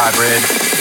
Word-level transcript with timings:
hybrid. 0.00 0.77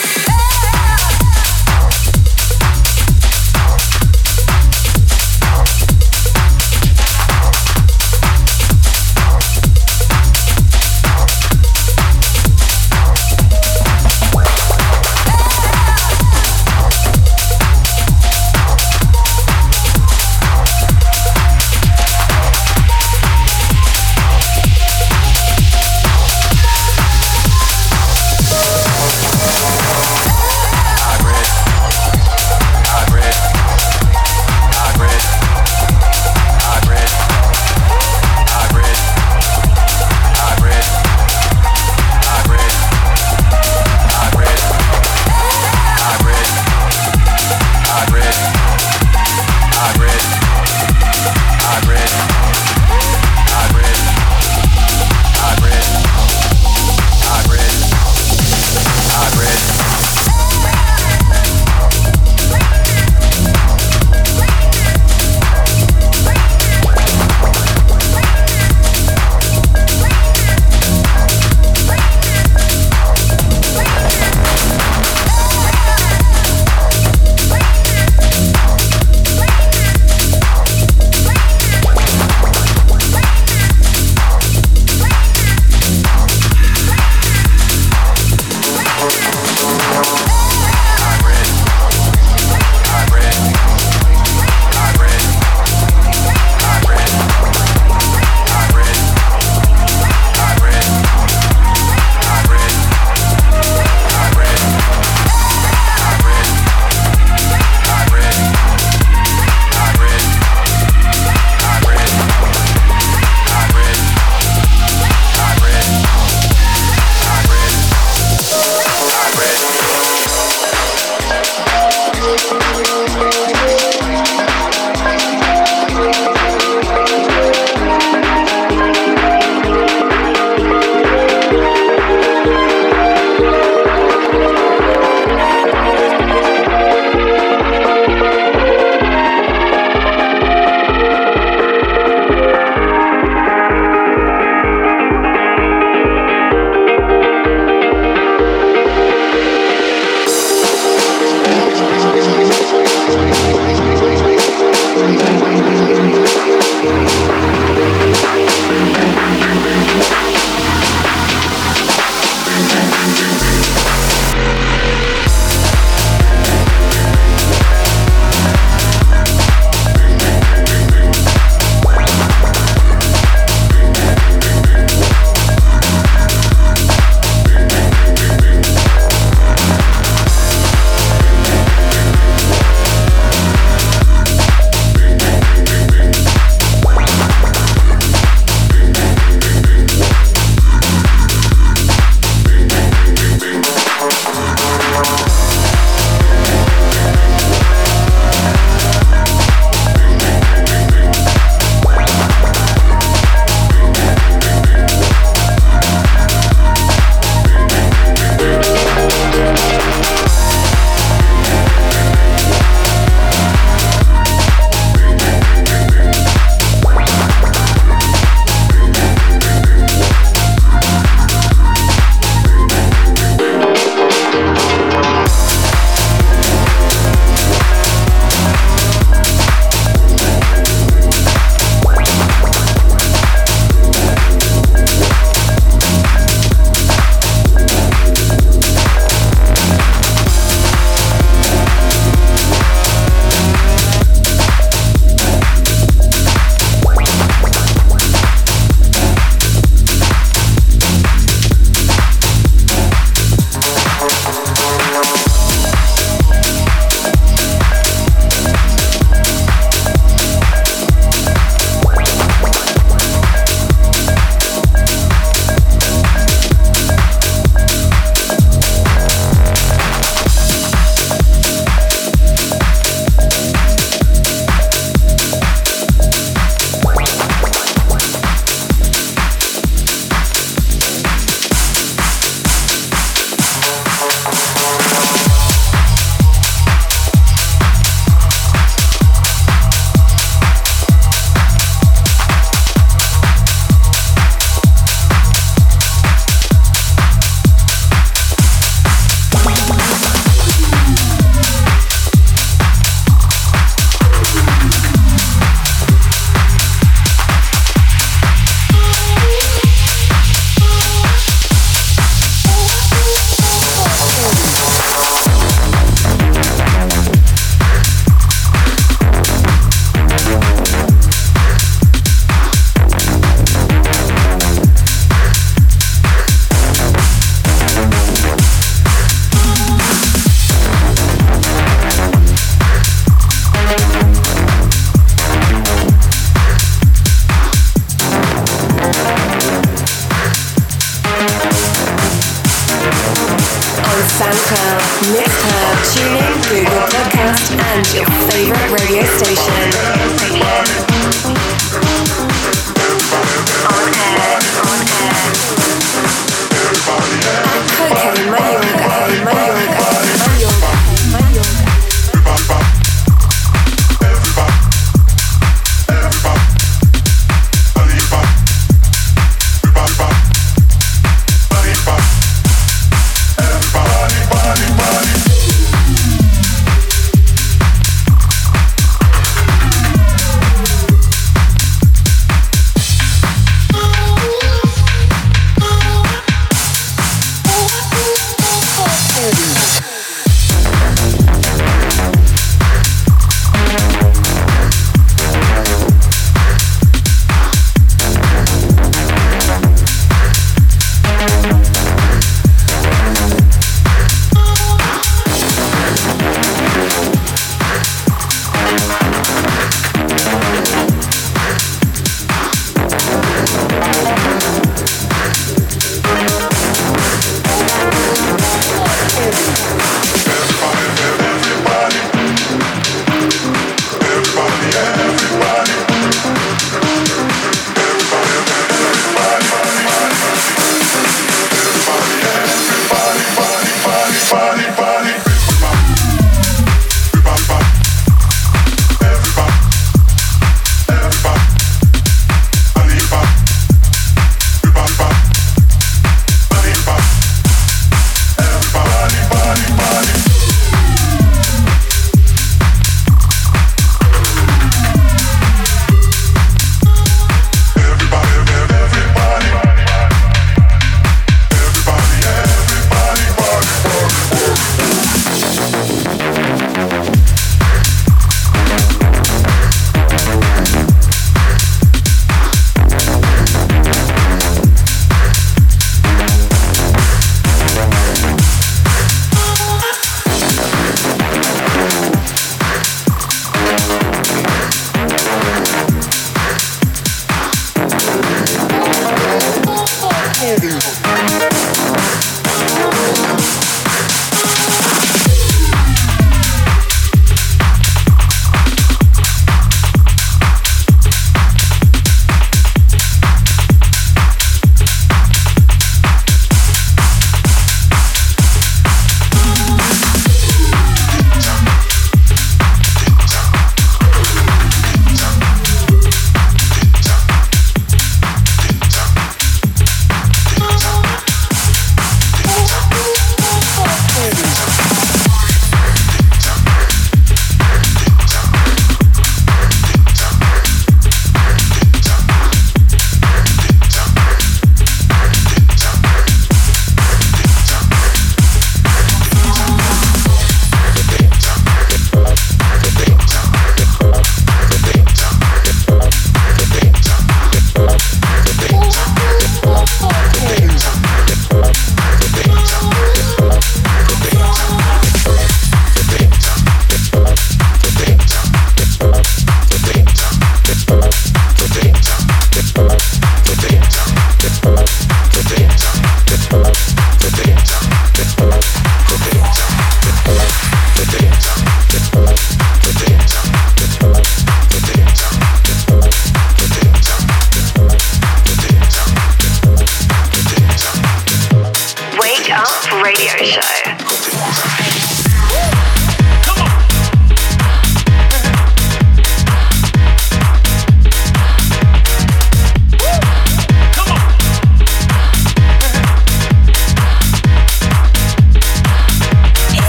SoundCloud, 344.17 344.81
Mixcloud, 345.13 345.77
TuneIn, 345.93 346.33
Google 346.49 346.87
Podcast, 346.87 347.51
and 347.53 347.85
your 347.93 348.05
favorite 348.31 348.81
radio 348.81 349.05
station. 349.05 350.86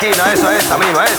esquina, 0.00 0.32
eso 0.32 0.50
es, 0.50 0.62
esta 0.62 0.78
misma, 0.78 1.04
¿eh? 1.04 1.09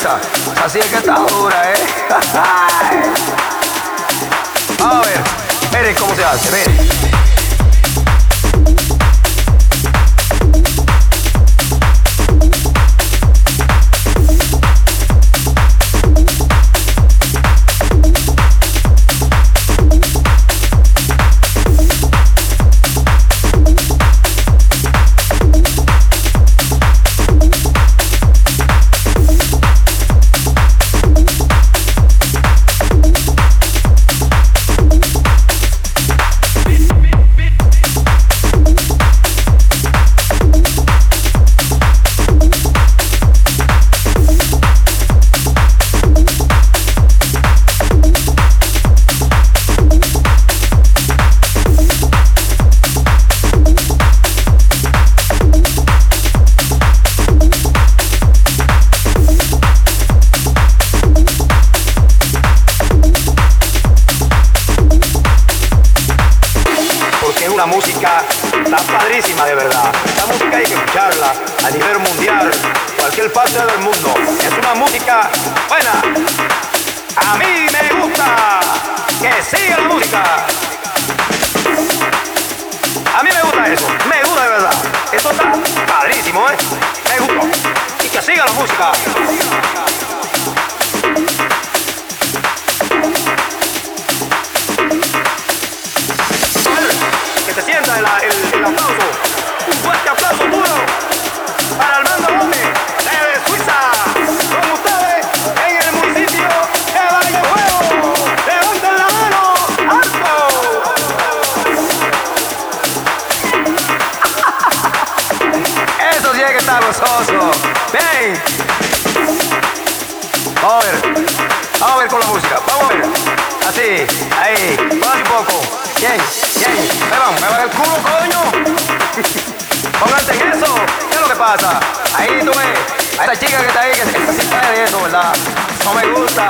No 135.84 135.94
me 135.94 136.08
gusta. 136.08 136.48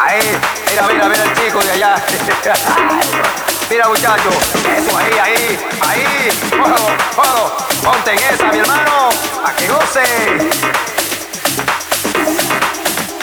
Ahí, 0.00 0.20
mira, 0.70 0.82
mira, 0.86 1.08
mira 1.08 1.24
el 1.24 1.32
chico 1.34 1.58
de 1.60 1.70
allá. 1.72 1.94
mira, 3.68 3.88
muchachos. 3.88 4.34
Eso, 4.76 4.96
ahí, 4.96 5.12
ahí, 5.22 5.58
ahí. 5.88 6.28
Bueno, 6.50 6.76
bueno. 7.16 7.52
Ponte 7.82 8.12
en 8.12 8.18
esa, 8.18 8.46
mi 8.52 8.58
hermano. 8.58 9.08
A 9.44 9.52
que 9.54 9.68
goce. 9.68 10.02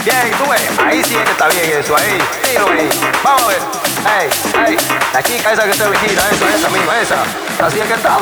Bien, 0.04 0.32
tú 0.38 0.50
ves. 0.50 0.80
Ahí 0.86 1.04
sí 1.04 1.15
que 1.15 1.32
está 1.32 1.47
bien 1.47 1.80
eso, 1.80 1.95
ahí. 1.95 2.17
Tiro 2.43 2.69
ahí. 2.69 2.89
Vamos 3.23 3.43
a 3.43 3.47
ver. 3.47 3.62
Hey, 4.06 4.30
hey. 4.54 4.78
La 5.13 5.23
chica 5.23 5.52
esa 5.52 5.63
que 5.63 5.71
está 5.71 5.89
vestida, 5.89 6.30
esa, 6.32 6.56
esa 6.56 6.69
misma, 6.69 7.02
esa. 7.02 7.23
Así 7.65 7.80
es 7.80 7.88
que 7.88 7.93
está. 7.93 8.17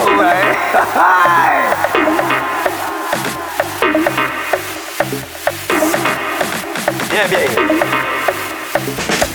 Bien, 7.15 7.29
bien. 7.29 7.43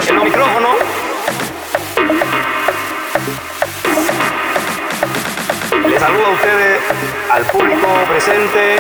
En 0.07 0.15
los 0.15 0.25
micrófonos. 0.25 0.77
Les 5.89 5.99
saludo 5.99 6.27
a 6.27 6.31
ustedes, 6.31 6.81
al 7.31 7.45
público 7.45 7.87
presente, 8.11 8.77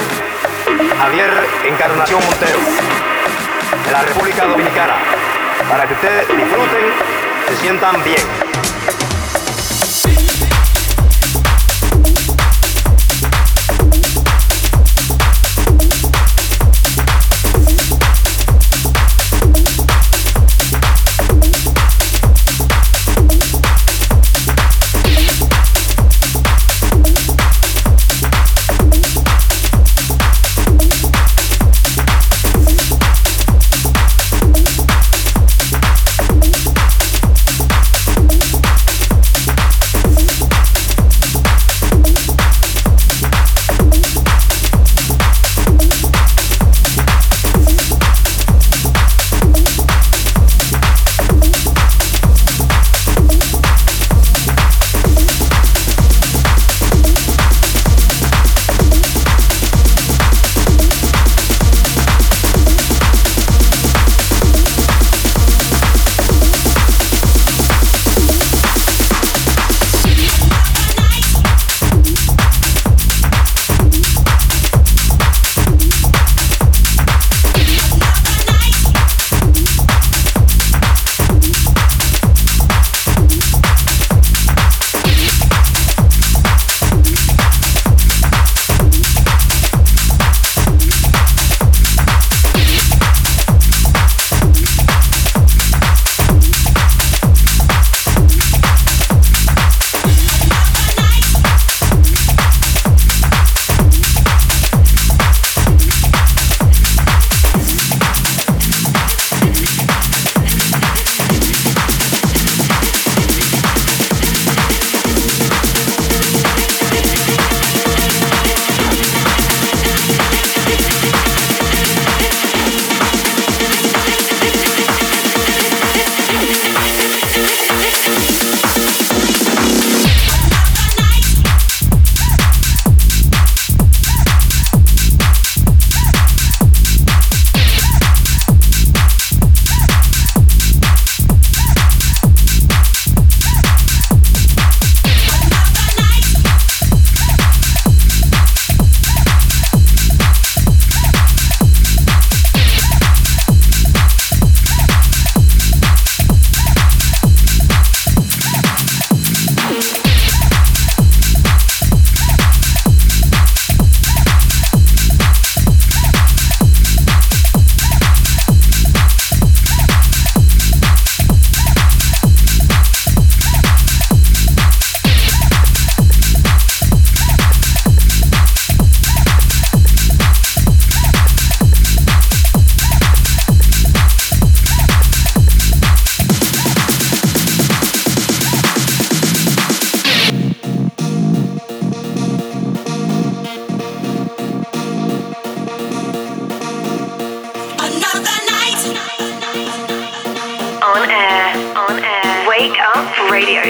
Javier 0.99 1.31
Encarnación 1.65 2.23
Montero, 2.27 2.59
de 3.87 3.91
la 3.91 4.03
República 4.03 4.45
Dominicana, 4.45 4.97
para 5.71 5.87
que 5.87 5.95
ustedes 5.95 6.29
disfruten, 6.37 6.85
se 7.49 7.57
sientan 7.57 8.05
bien. 8.05 8.50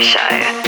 Show. 0.02 0.59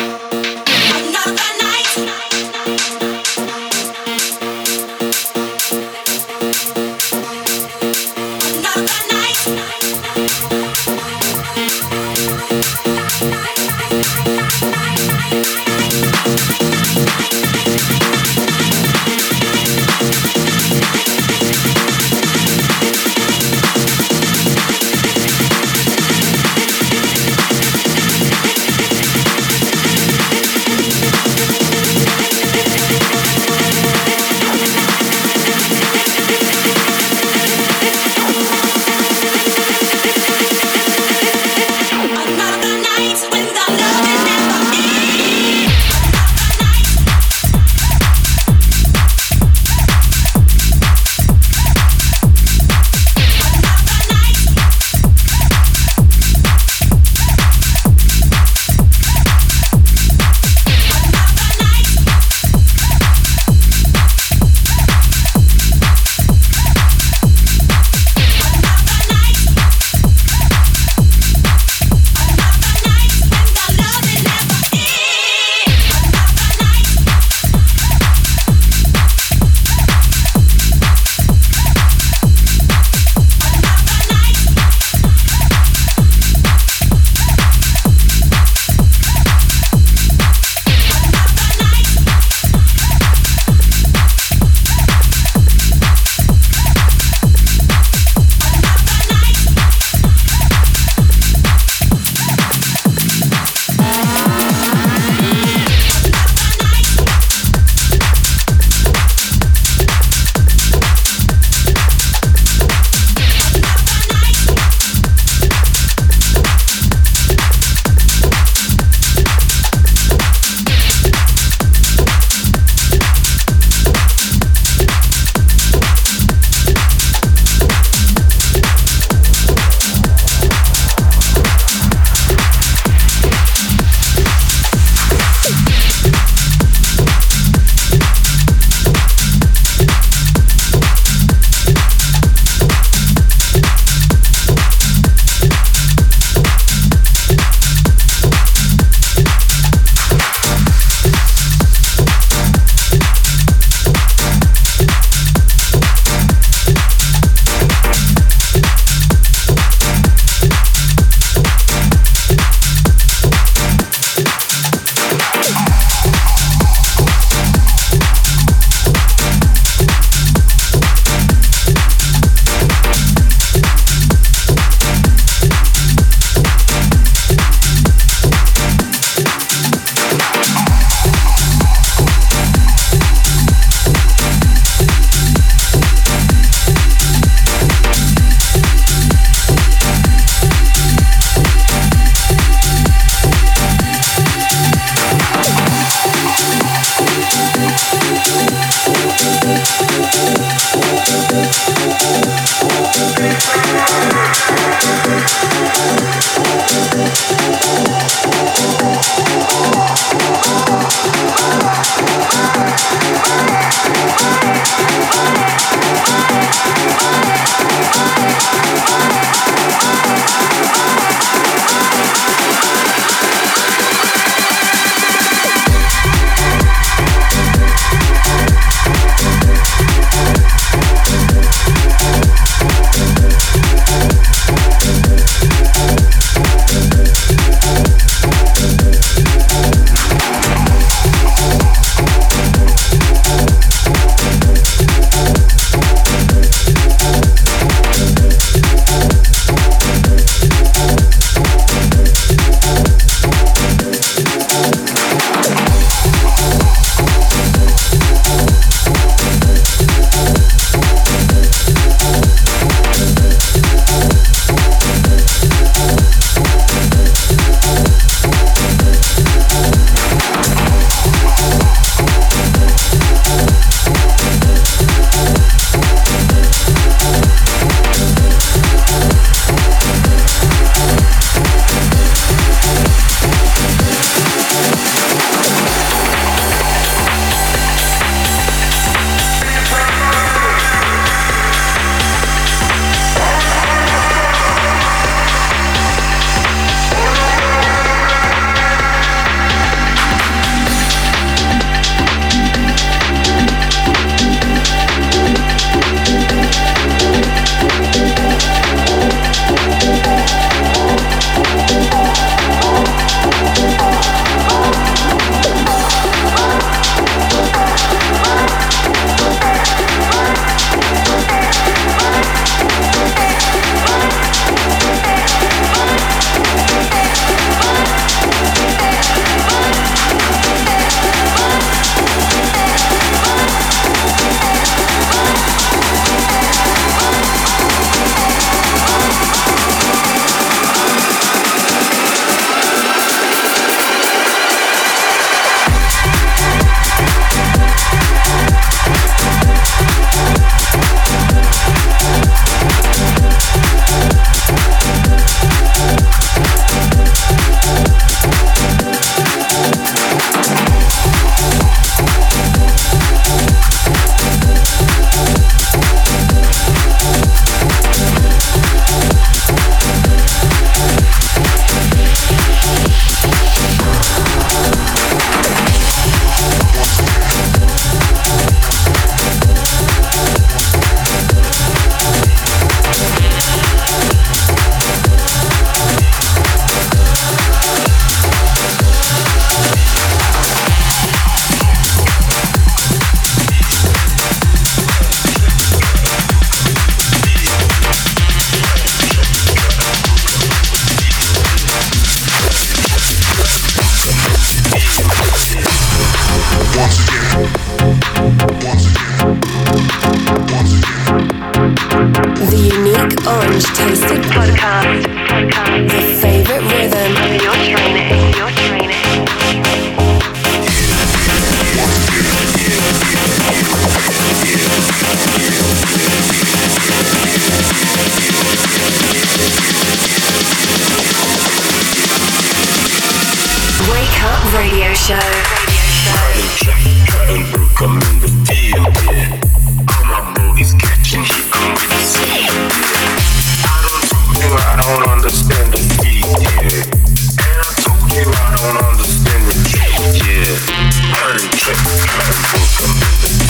Perfect. 451.65 452.11
Perfect. 452.11 453.23
Perfect. 453.23 453.42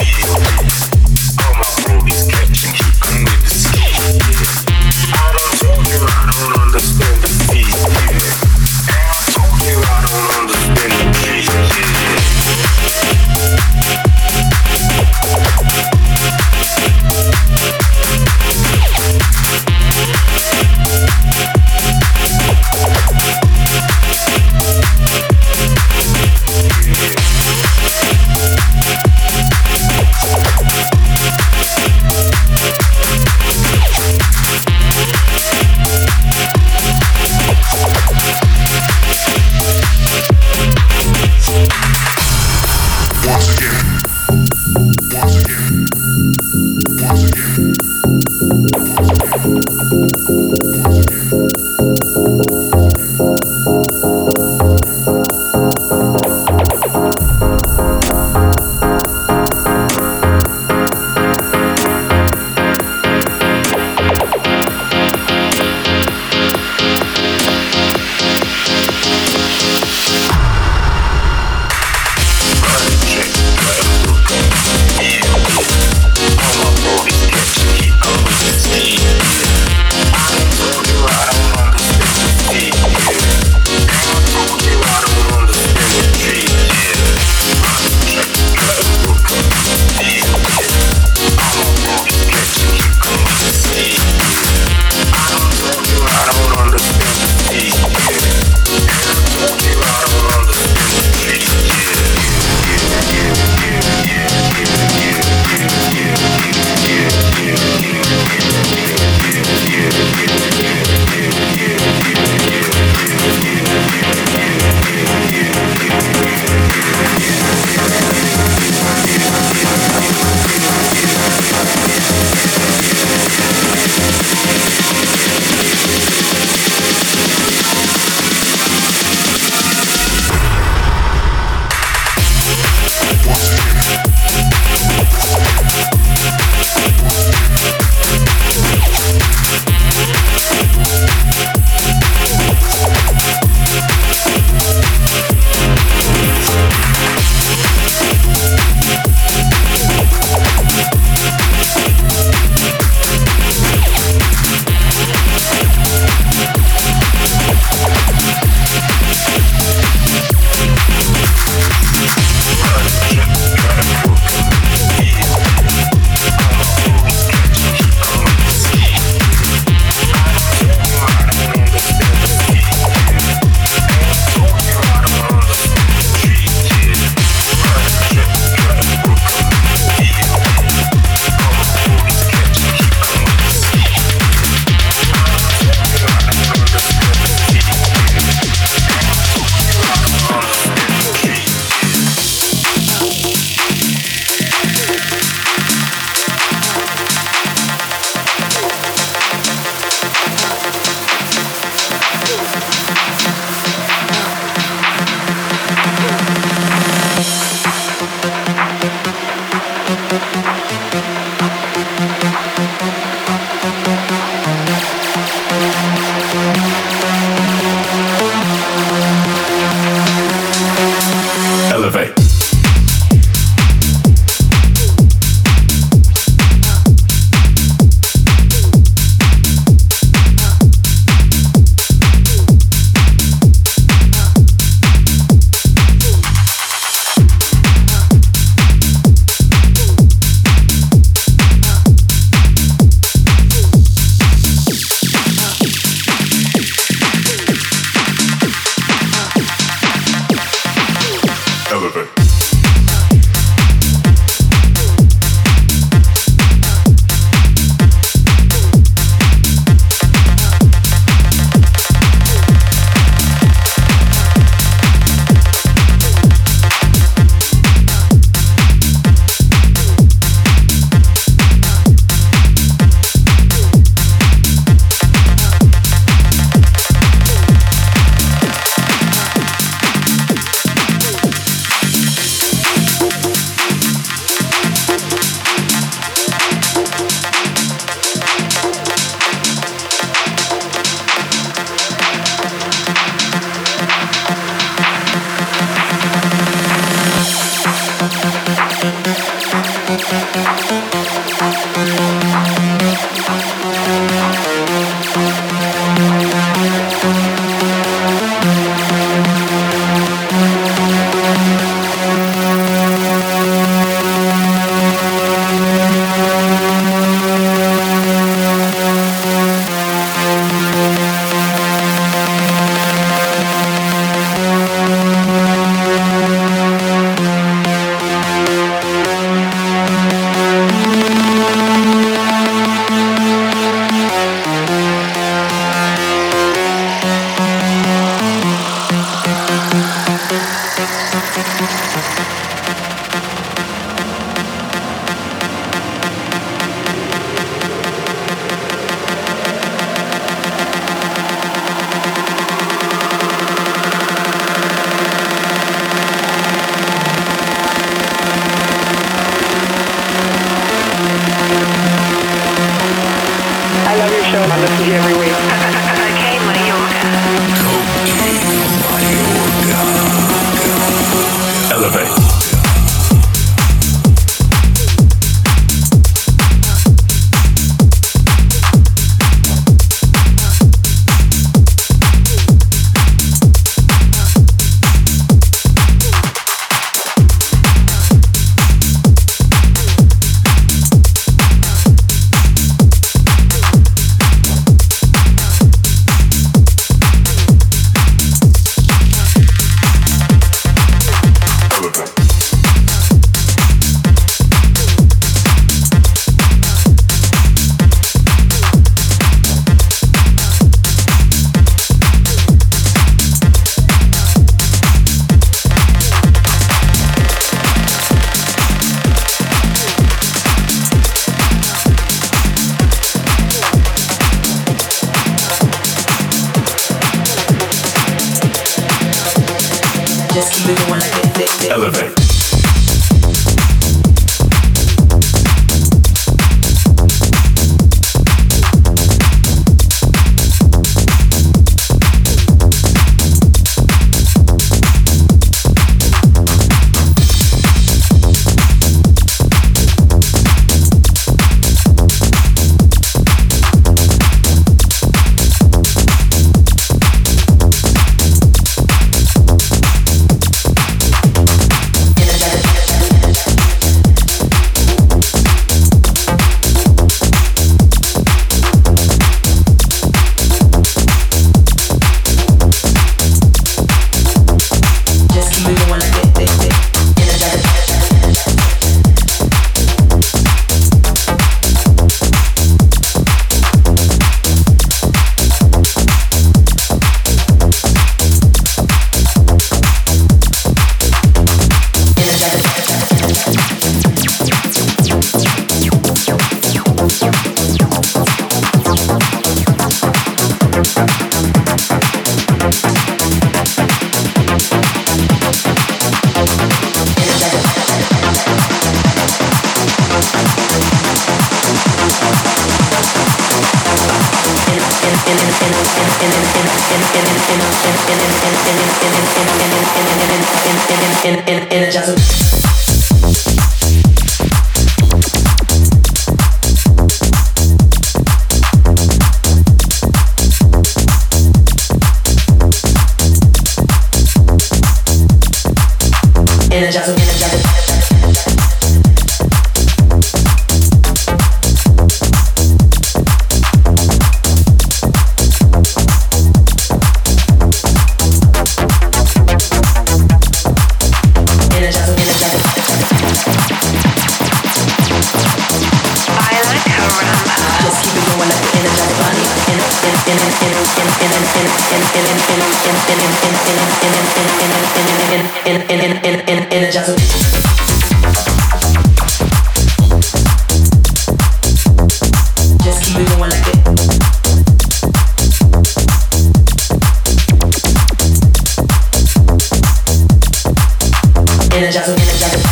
energize, 581.76 582.12
energize. 582.12 582.71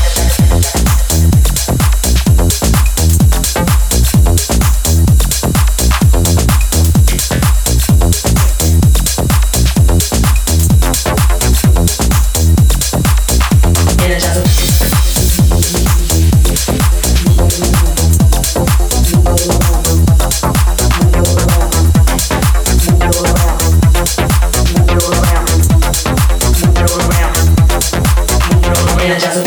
energizing. 29.11 29.40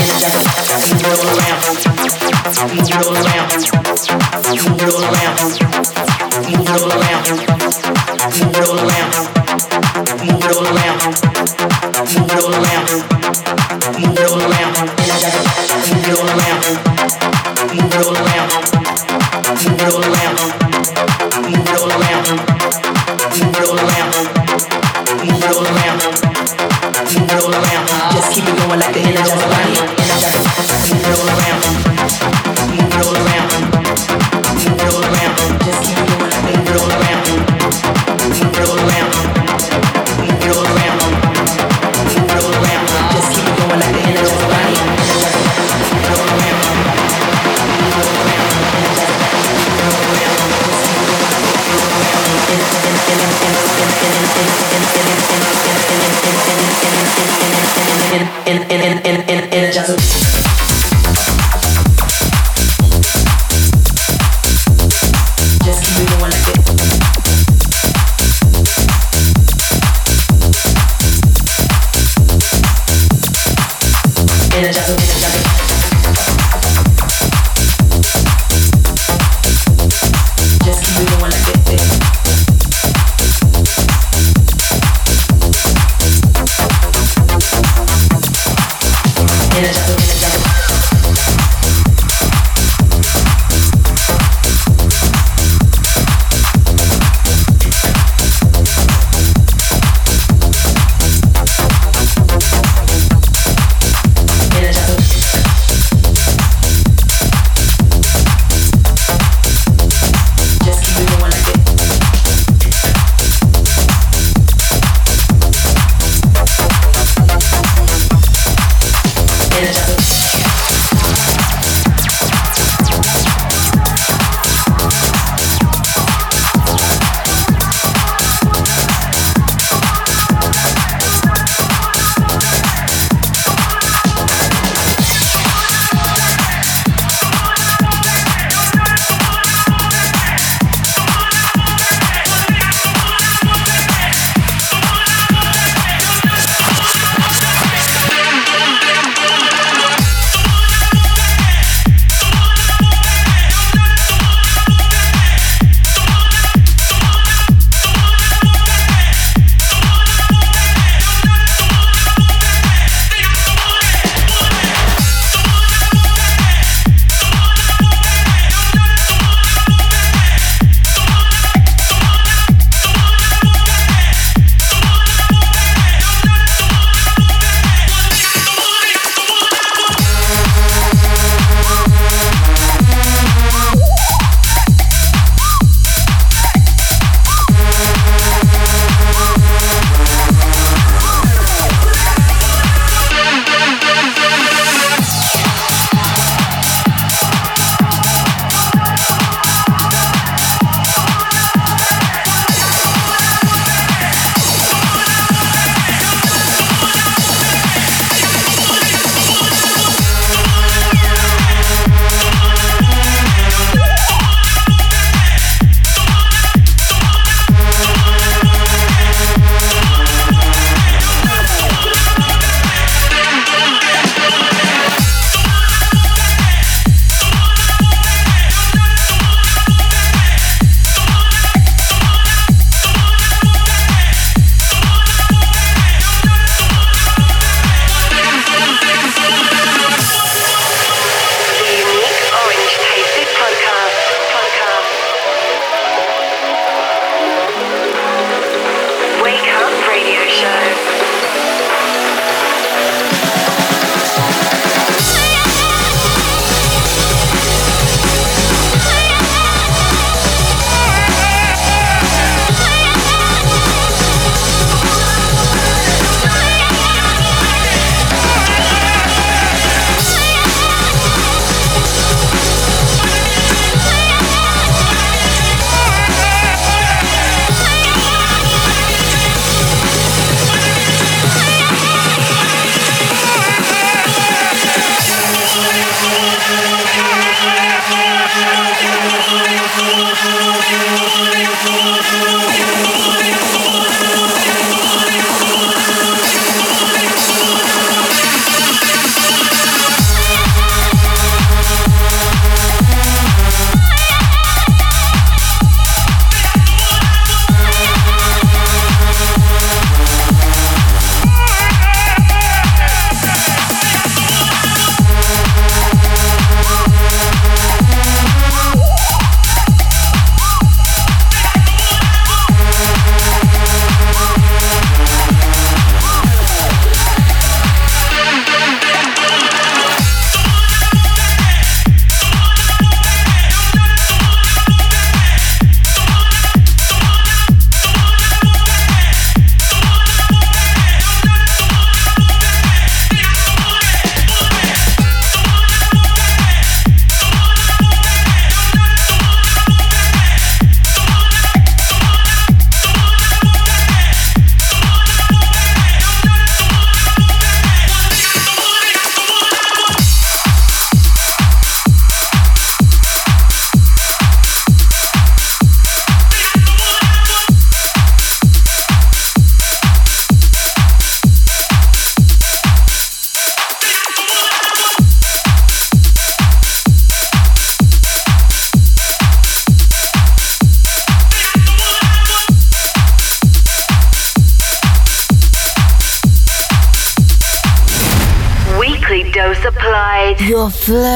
Minnesota. 89.64 90.13